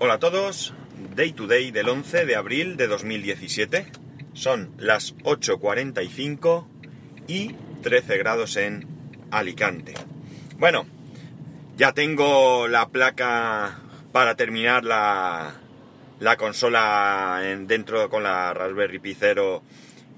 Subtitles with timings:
[0.00, 0.74] Hola a todos,
[1.14, 3.86] Day to Day del 11 de abril de 2017.
[4.32, 6.66] Son las 8.45
[7.28, 8.88] y 13 grados en
[9.30, 9.94] Alicante.
[10.58, 10.84] Bueno,
[11.76, 13.78] ya tengo la placa
[14.10, 15.54] para terminar la,
[16.18, 19.16] la consola en, dentro con la Raspberry Pi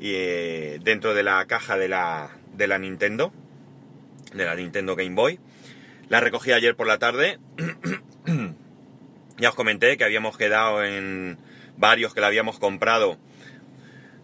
[0.01, 3.31] y eh, dentro de la caja de la, de la Nintendo,
[4.33, 5.39] de la Nintendo Game Boy.
[6.09, 7.39] La recogí ayer por la tarde.
[9.39, 11.39] Ya os comenté que habíamos quedado en
[11.77, 13.19] varios que la habíamos comprado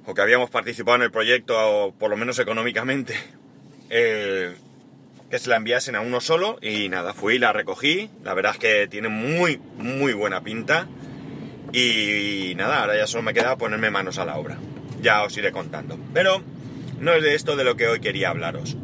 [0.06, 3.14] o que habíamos participado en el proyecto, o por lo menos económicamente,
[3.90, 4.54] eh,
[5.30, 6.59] que se la enviasen a uno solo.
[6.60, 10.88] Y nada, fui, la recogí, la verdad es que tiene muy, muy buena pinta.
[11.73, 14.59] Y, nada, ahora ya solo me queda ponerme manos a la obra,
[15.01, 16.42] ya os iré contando, pero
[17.01, 18.76] no es de esto de lo que hoy quería hablaros.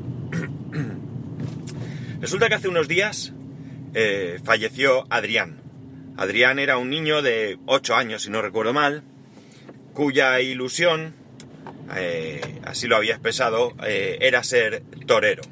[2.21, 3.35] Resulta que hace unos días
[3.93, 5.61] eh, falleció Adrián,
[6.19, 9.05] Adrián era un niño de 8 años, si no recuerdo mal,
[9.95, 11.15] cuya ilusión,
[11.95, 15.43] eh, así lo había expresado, eh, era ser torero.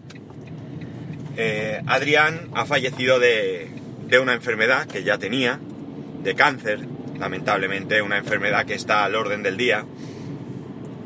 [1.36, 3.68] Eh, Adrián ha fallecido de,
[4.08, 5.60] de una enfermedad que ya tenía,
[6.24, 6.80] de cáncer,
[7.16, 9.84] lamentablemente una enfermedad que está al orden del día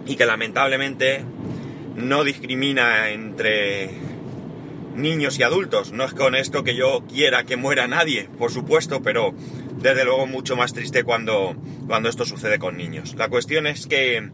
[0.06, 1.22] y que lamentablemente
[1.96, 3.90] no discrimina entre
[4.94, 5.92] niños y adultos.
[5.92, 9.34] No es con esto que yo quiera que muera nadie, por supuesto, pero
[9.80, 13.14] desde luego mucho más triste cuando, cuando esto sucede con niños.
[13.16, 14.30] La cuestión es que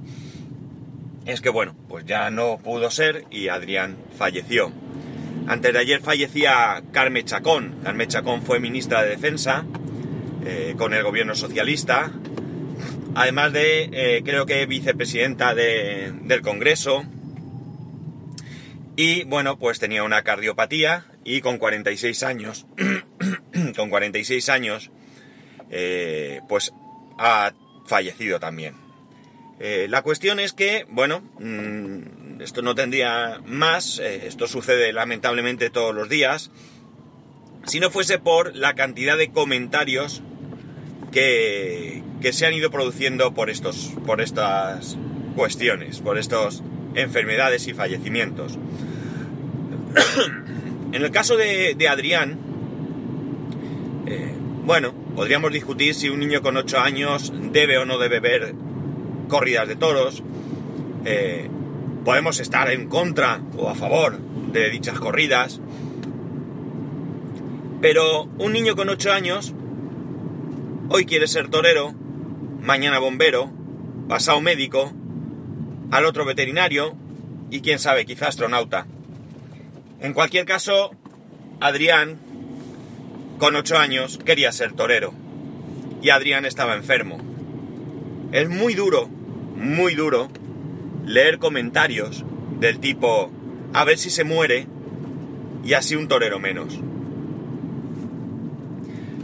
[1.25, 4.73] es que bueno, pues ya no pudo ser y Adrián falleció.
[5.49, 7.77] Antes de ayer fallecía Carme Chacón.
[7.83, 9.65] Carme Chacón fue ministra de Defensa
[10.45, 12.13] eh, con el gobierno socialista,
[13.17, 17.05] además de, eh, creo que vicepresidenta del Congreso,
[18.95, 22.67] y bueno, pues tenía una cardiopatía y con 46 años,
[23.77, 24.91] con 46 años,
[25.71, 26.73] eh, pues
[27.19, 27.53] ha
[27.87, 28.75] fallecido también.
[29.59, 35.71] Eh, la cuestión es que, bueno, mm, esto no tendría más, eh, esto sucede lamentablemente
[35.71, 36.51] todos los días,
[37.65, 40.23] si no fuese por la cantidad de comentarios
[41.11, 44.99] que, que se han ido produciendo por, estos, por estas
[45.35, 46.63] cuestiones, por estas
[46.95, 48.59] enfermedades y fallecimientos.
[50.93, 52.39] en el caso de, Adrián,
[54.65, 58.55] bueno, podríamos discutir si un niño con 8 años debe o no debe ver
[59.29, 60.23] corridas de toros.
[61.07, 61.49] Eh,
[62.05, 64.19] podemos estar en contra o a favor
[64.53, 65.61] de dichas corridas.
[67.81, 69.55] Pero un niño con 8 años
[70.91, 71.95] hoy quiere ser torero,
[72.63, 73.51] mañana bombero,
[74.09, 74.93] pasado médico,
[75.91, 76.95] al otro veterinario
[77.51, 78.87] y quién sabe, quizá astronauta.
[80.01, 80.91] En cualquier caso,
[81.61, 82.19] Adrián,
[83.39, 85.13] con ocho años, quería ser torero.
[86.03, 87.19] Y Adrián estaba enfermo.
[88.33, 90.29] Es muy duro, muy duro,
[91.05, 92.25] leer comentarios
[92.61, 93.31] del tipo,
[93.73, 94.67] a ver si se muere
[95.65, 96.79] y así un torero menos.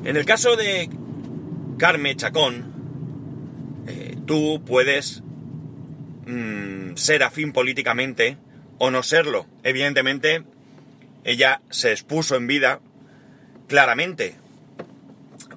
[0.04, 0.90] En el caso de
[1.78, 2.72] Carme Chacón,
[3.86, 5.22] eh, tú puedes
[6.26, 8.36] mm, ser afín políticamente
[8.78, 9.46] o no serlo.
[9.62, 10.42] Evidentemente,
[11.24, 12.80] ella se expuso en vida
[13.72, 14.34] claramente,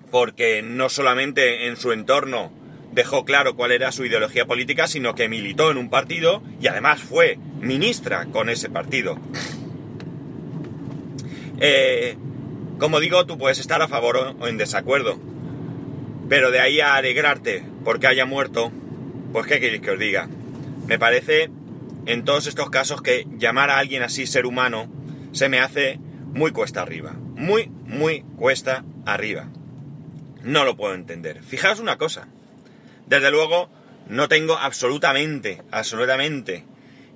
[0.09, 2.50] porque no solamente en su entorno
[2.94, 7.02] dejó claro cuál era su ideología política, sino que militó en un partido y además
[7.02, 9.20] fue ministra con ese partido.
[11.59, 12.16] Eh,
[12.80, 15.20] como digo, tú puedes estar a favor o en desacuerdo,
[16.30, 18.72] pero de ahí a alegrarte porque haya muerto,
[19.34, 20.30] pues qué queréis que os diga.
[20.88, 21.50] Me parece,
[22.06, 24.88] en todos estos casos, que llamar a alguien así ser humano
[25.34, 26.00] se me hace
[26.32, 27.18] muy cuesta arriba.
[27.35, 29.50] Muy, muy cuesta arriba.
[30.41, 31.44] No lo puedo entender.
[31.44, 32.28] Fijaos una cosa.
[33.07, 33.69] Desde luego,
[34.07, 36.66] no tengo absolutamente, absolutamente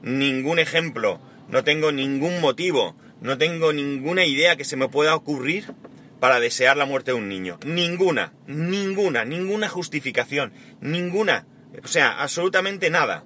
[0.01, 1.19] ningún ejemplo,
[1.49, 5.73] no tengo ningún motivo, no tengo ninguna idea que se me pueda ocurrir
[6.19, 7.59] para desear la muerte de un niño.
[7.65, 11.45] Ninguna, ninguna, ninguna justificación, ninguna.
[11.83, 13.23] O sea, absolutamente nada.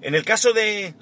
[0.00, 0.94] En el caso de,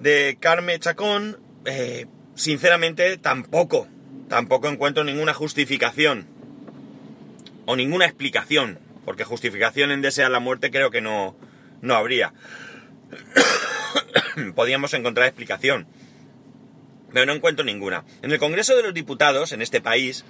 [0.00, 2.06] de Carme Chacón, eh,
[2.38, 3.88] sinceramente tampoco,
[4.28, 6.26] tampoco encuentro ninguna justificación
[7.66, 11.36] o ninguna explicación, porque justificación en desear la muerte creo que no,
[11.82, 12.32] no habría.
[14.54, 15.88] Podríamos encontrar explicación,
[17.12, 18.04] pero no encuentro ninguna.
[18.22, 20.24] En el Congreso de los Diputados, en este país,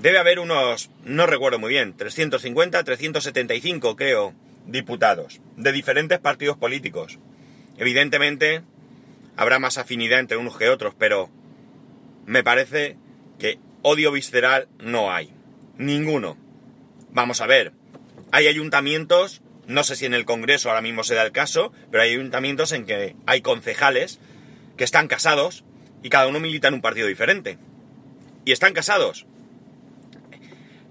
[0.00, 4.32] debe haber unos, no recuerdo muy bien, 350, 375 creo,
[4.66, 7.18] diputados, de diferentes partidos políticos.
[7.76, 8.62] Evidentemente,
[9.38, 11.30] habrá más afinidad entre unos que otros, pero
[12.26, 12.96] me parece
[13.38, 15.32] que odio visceral no hay.
[15.78, 16.36] Ninguno.
[17.12, 17.72] Vamos a ver.
[18.32, 22.02] Hay ayuntamientos, no sé si en el Congreso ahora mismo se da el caso, pero
[22.02, 24.18] hay ayuntamientos en que hay concejales
[24.76, 25.64] que están casados
[26.02, 27.58] y cada uno milita en un partido diferente.
[28.44, 29.24] Y están casados.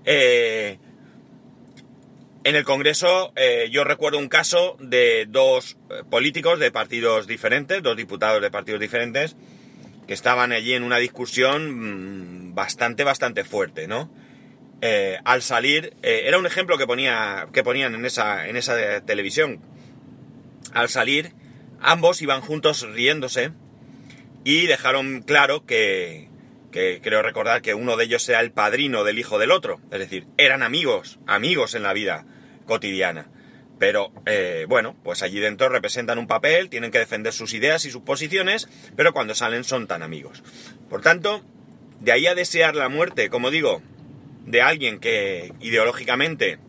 [0.05, 0.79] Eh,
[2.47, 7.83] en el Congreso eh, yo recuerdo un caso de dos eh, políticos de partidos diferentes,
[7.83, 9.35] dos diputados de partidos diferentes,
[10.07, 14.09] que estaban allí en una discusión mm, bastante, bastante fuerte, ¿no?
[14.79, 19.59] Eh, al salir, era un ejemplo que, ponía, que ponían en esa, en esa televisión.
[20.71, 21.33] Al salir,
[21.81, 23.51] ambos iban juntos riéndose
[24.45, 26.29] y dejaron claro que,
[26.71, 29.81] que creo recordar que uno de ellos era el padrino del hijo del otro.
[29.91, 32.25] Es decir, eran amigos, amigos en la vida
[32.67, 33.31] cotidiana.
[33.79, 37.91] Pero eh, bueno, pues allí dentro representan un papel, tienen que defender sus ideas y
[37.91, 40.43] sus posiciones, pero cuando salen son tan amigos.
[40.89, 41.43] Por tanto,
[41.99, 43.81] de ahí a desear la muerte, como digo,
[44.45, 46.59] de alguien que ideológicamente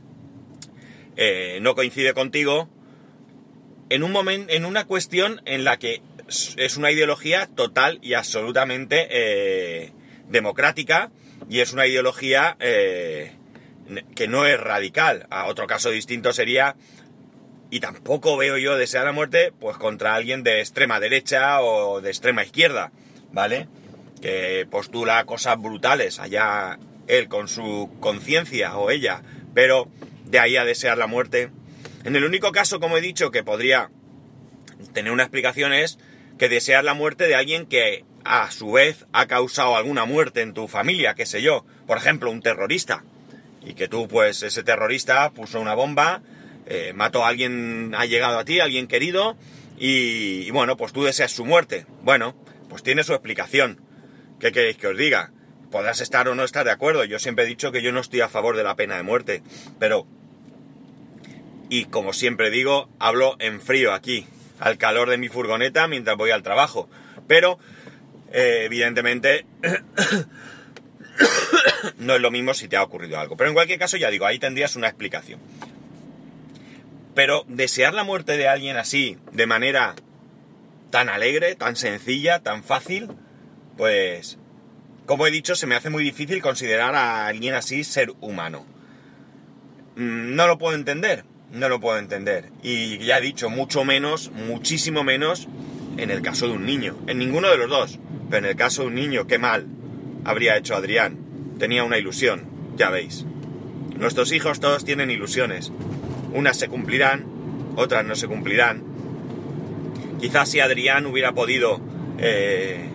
[1.16, 2.68] eh, no coincide contigo,
[3.90, 9.08] en un momento, en una cuestión en la que es una ideología total y absolutamente
[9.10, 9.92] eh,
[10.28, 11.10] democrática
[11.48, 12.58] y es una ideología
[14.14, 15.26] que no es radical.
[15.46, 16.76] Otro caso distinto sería,
[17.70, 22.10] y tampoco veo yo desear la muerte, pues contra alguien de extrema derecha o de
[22.10, 22.92] extrema izquierda,
[23.32, 23.68] ¿vale?
[24.20, 29.22] Que postula cosas brutales, allá él con su conciencia o ella,
[29.54, 29.88] pero
[30.24, 31.50] de ahí a desear la muerte.
[32.04, 33.90] En el único caso, como he dicho, que podría
[34.92, 35.98] tener una explicación es
[36.38, 40.54] que desear la muerte de alguien que a su vez ha causado alguna muerte en
[40.54, 43.04] tu familia, qué sé yo, por ejemplo, un terrorista
[43.64, 46.22] y que tú, pues, ese terrorista puso una bomba,
[46.66, 49.36] eh, mató a alguien, ha llegado a ti, alguien querido,
[49.78, 51.86] y, bueno, pues tú deseas su muerte.
[52.02, 52.34] Bueno,
[52.68, 53.80] pues tiene su explicación.
[54.40, 55.32] ¿Qué queréis que os diga?
[55.70, 57.04] Podrás estar o no estar de acuerdo.
[57.04, 59.42] Yo siempre he dicho que yo no estoy a favor de la pena de muerte,
[59.78, 60.06] pero...
[61.70, 64.26] Y como siempre digo, hablo en frío aquí,
[64.58, 66.88] al calor de mi furgoneta mientras voy al trabajo.
[67.26, 67.58] Pero,
[68.32, 69.44] eh, evidentemente,
[71.98, 73.36] no es lo mismo si te ha ocurrido algo.
[73.36, 75.40] Pero en cualquier caso, ya digo, ahí tendrías una explicación.
[77.14, 79.94] Pero desear la muerte de alguien así, de manera
[80.90, 83.08] tan alegre, tan sencilla, tan fácil,
[83.76, 84.38] pues,
[85.06, 88.66] como he dicho, se me hace muy difícil considerar a alguien así ser humano.
[89.96, 92.50] Mm, no lo puedo entender, no lo puedo entender.
[92.62, 95.48] Y ya he dicho, mucho menos, muchísimo menos
[95.96, 96.96] en el caso de un niño.
[97.08, 97.98] En ninguno de los dos.
[98.30, 99.66] Pero en el caso de un niño, qué mal
[100.28, 101.16] habría hecho Adrián.
[101.58, 102.42] Tenía una ilusión,
[102.76, 103.24] ya veis.
[103.96, 105.72] Nuestros hijos todos tienen ilusiones.
[106.34, 107.24] Unas se cumplirán,
[107.76, 108.82] otras no se cumplirán.
[110.20, 111.80] Quizás si Adrián hubiera podido
[112.18, 112.90] eh,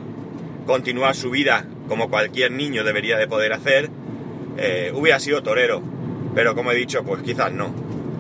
[0.68, 3.90] continuar su vida como cualquier niño debería de poder hacer,
[4.58, 5.82] eh, hubiera sido torero.
[6.36, 7.74] Pero como he dicho, pues quizás no.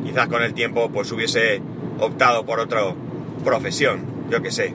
[0.03, 1.61] Quizás con el tiempo pues hubiese
[1.99, 2.81] optado por otra
[3.43, 4.73] profesión, yo que sé.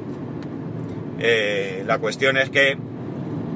[1.19, 2.79] Eh, la cuestión es que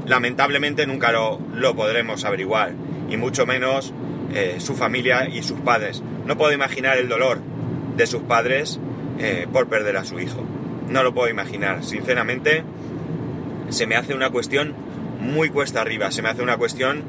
[0.06, 1.40] lamentablemente nunca lo,
[1.75, 2.72] podremos averiguar,
[3.08, 3.93] y mucho menos
[4.32, 6.02] eh, su familia y sus padres.
[6.26, 7.40] No puedo imaginar el dolor
[7.96, 8.81] de sus padres
[9.19, 10.44] eh, por perder a su hijo.
[10.88, 11.84] No lo puedo imaginar.
[11.84, 12.64] Sinceramente,
[13.69, 14.75] se me hace una cuestión
[15.20, 16.10] muy cuesta arriba.
[16.10, 17.02] Se me hace una cuestión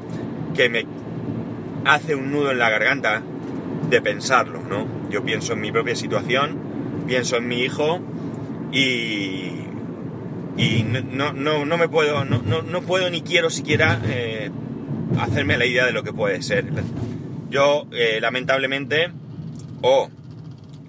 [0.54, 0.86] que me
[1.84, 3.22] hace un nudo en la garganta
[3.90, 4.86] de pensarlo, ¿no?
[5.10, 6.58] Yo pienso en mi propia situación,
[7.06, 8.00] pienso en mi hijo
[8.72, 9.53] y,
[10.56, 14.50] y no, no, no me puedo, no, no, puedo ni quiero siquiera eh,
[15.18, 16.66] hacerme la idea de lo que puede ser.
[17.50, 19.10] Yo, eh, lamentablemente,
[19.82, 20.10] o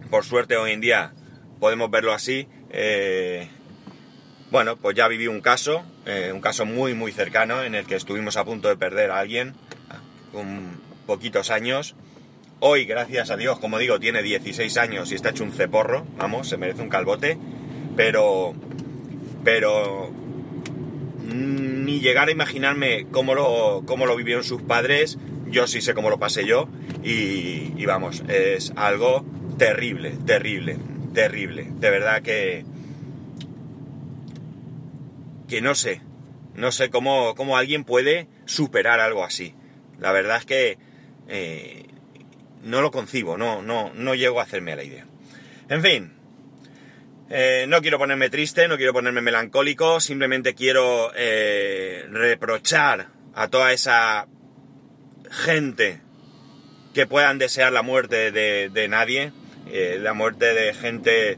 [0.10, 1.14] por suerte hoy en día
[1.60, 3.50] podemos verlo así, eh,
[4.52, 5.84] bueno, pues ya viví un caso,
[6.32, 9.54] un caso muy, muy cercano en el que estuvimos a punto de perder a alguien
[10.32, 11.96] con poquitos años.
[12.60, 16.48] Hoy, gracias a Dios, como digo, tiene 16 años y está hecho un ceporro, vamos,
[16.48, 17.38] se merece un calbote,
[17.98, 18.54] pero
[19.46, 20.12] pero
[21.24, 26.10] ni llegar a imaginarme cómo lo, cómo lo vivieron sus padres, yo sí sé cómo
[26.10, 26.68] lo pasé yo
[27.04, 29.24] y, vamos, es algo
[29.58, 30.78] terrible, terrible,
[31.14, 31.68] terrible.
[31.80, 32.66] De verdad que...
[35.48, 36.02] que no sé,
[36.56, 39.54] no sé cómo, cómo alguien puede superar algo así.
[40.00, 40.78] La verdad es que
[41.28, 41.86] eh,
[42.64, 45.06] no lo concibo, no, no, no llego a hacerme la idea.
[45.70, 46.14] En fin,
[47.30, 53.74] eh, no quiero ponerme triste, no quiero ponerme melancólico, simplemente quiero eh, reprochar a toda
[53.74, 54.28] esa
[55.32, 56.02] gente
[56.94, 59.34] que puedan desear la muerte de, nadie,
[59.72, 61.38] eh, la muerte de gente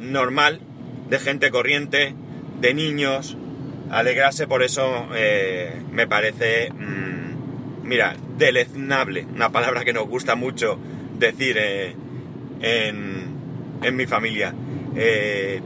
[0.00, 0.60] normal,
[1.08, 2.14] de gente corriente,
[2.60, 3.36] de niños.
[3.90, 5.06] Alegrarse por eso
[5.90, 7.08] me parece mm,
[7.88, 10.78] mira, deleznable, una palabra que nos gusta mucho
[11.18, 11.56] decir
[12.60, 13.17] en,
[13.82, 14.54] en, mi familia.
[14.94, 15.60] Eh,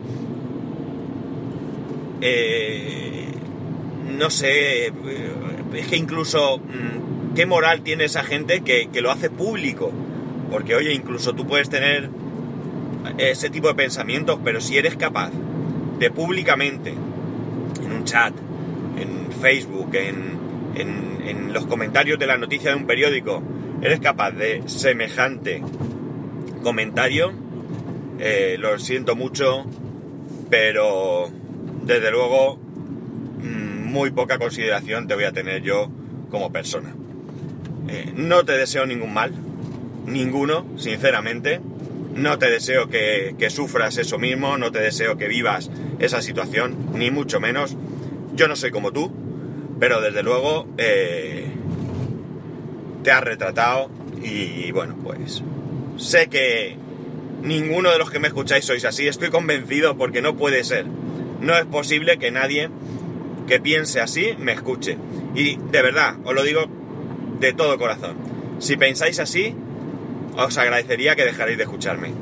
[2.21, 3.26] eh,
[4.16, 9.31] no sé, es que incluso mm, qué moral tiene esa gente que, que, lo hace
[9.31, 9.92] público.
[10.50, 12.11] Porque oye, incluso tú puedes tener
[13.19, 15.31] ese tipo de pensamientos, pero si eres capaz
[15.99, 18.35] de públicamente, en un chat,
[18.99, 20.37] en Facebook, en,
[20.75, 23.42] en, en los comentarios de la noticia de un periódico,
[23.83, 25.62] eres capaz de semejante
[26.62, 27.33] comentario,
[28.25, 29.64] eh, lo siento mucho,
[30.49, 31.29] pero
[31.83, 35.91] desde luego mm, muy poca consideración te voy a tener yo
[36.31, 36.95] como persona.
[37.88, 39.33] Eh, no te deseo ningún mal,
[40.07, 41.61] ninguno, sinceramente.
[42.14, 47.11] No te deseo que, sufras eso mismo, no te deseo que vivas esa situación, ni
[47.11, 47.76] mucho menos.
[48.37, 49.12] Yo no soy como tú,
[49.81, 51.47] pero desde luego eh,
[53.02, 53.91] te has retratado
[54.23, 55.43] y bueno, pues
[55.97, 56.82] sé que
[57.43, 60.87] ninguno de los que me escucháis sois así, estoy convencido porque no puede ser.
[60.87, 62.71] No es posible que nadie
[63.47, 64.97] que piense así me escuche.
[65.35, 66.67] Y de verdad, os lo digo
[67.41, 68.17] de todo corazón.
[68.59, 69.55] Si pensáis así,
[70.37, 72.13] os agradecería que dejarais de escucharme.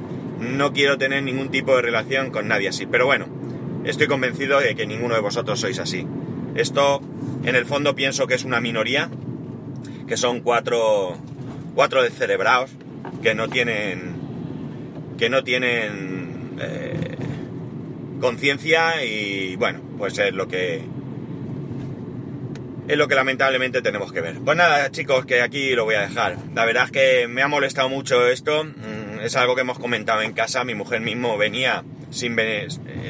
[0.41, 2.87] No quiero tener ningún tipo de relación con nadie así.
[2.87, 3.27] Pero bueno,
[3.85, 6.07] estoy convencido de que ninguno de vosotros sois así.
[6.55, 7.01] Esto,
[7.45, 9.11] en el fondo, pienso que es una minoría,
[10.09, 11.17] que son cuatro,
[11.75, 12.71] cuatro descerebrados,
[13.23, 14.10] que no tienen,
[15.21, 17.17] que no tienen eh,
[18.23, 20.81] conciencia y bueno, pues es lo que,
[22.89, 24.37] es lo que lamentablemente tenemos que ver.
[24.43, 26.39] Pues nada, chicos, que aquí lo voy a dejar.
[26.55, 28.65] La verdad es que me ha molestado mucho esto.
[28.65, 30.65] Mm, es algo que hemos comentado en casa.
[30.65, 32.69] Mi mujer mismo venía sin, eh,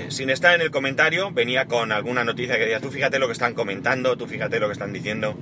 [0.08, 3.34] sin estar en el comentario, venía con alguna noticia que decía, tú fíjate lo que
[3.34, 5.36] están comentando, tú fíjate lo que están diciendo.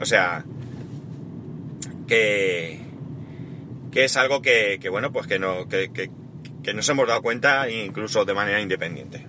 [0.00, 0.44] O sea,
[2.08, 2.89] que,
[3.92, 6.10] que es algo que, que bueno, pues que, no, que, que,
[6.62, 9.26] que nos hemos dado cuenta incluso de manera independiente.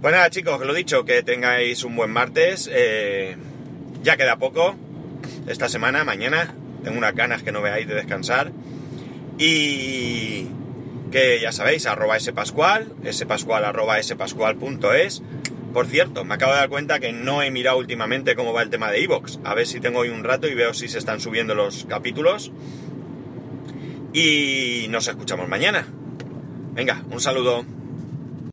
[0.00, 2.70] Pues nada, chicos, lo dicho, que tengáis un buen martes.
[2.72, 3.36] Eh,
[4.02, 4.76] ya queda poco.
[5.48, 8.52] Esta semana, mañana, tengo unas ganas que no veáis de descansar.
[9.38, 10.48] Y
[11.10, 15.22] que ya sabéis, arroba spascual, spascual arroba spascual.es.
[15.72, 18.70] Por cierto, me acabo de dar cuenta que no he mirado últimamente cómo va el
[18.70, 19.40] tema de Evox.
[19.44, 22.52] A ver si tengo hoy un rato y veo si se están subiendo los capítulos.
[24.18, 25.86] Y nos escuchamos mañana.
[26.72, 27.66] Venga, un saludo.